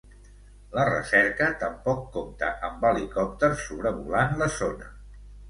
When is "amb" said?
2.69-2.87